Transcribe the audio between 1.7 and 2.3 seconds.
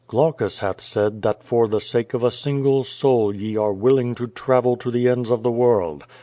sake of